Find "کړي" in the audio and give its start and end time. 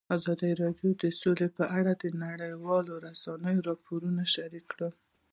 4.73-4.89